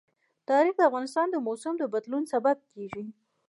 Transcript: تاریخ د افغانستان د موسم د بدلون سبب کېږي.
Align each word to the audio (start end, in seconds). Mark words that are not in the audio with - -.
تاریخ 0.49 0.73
د 0.77 0.81
افغانستان 0.89 1.27
د 1.31 1.35
موسم 1.47 1.73
د 1.79 1.83
بدلون 1.93 2.23
سبب 2.33 2.57
کېږي. 2.71 3.05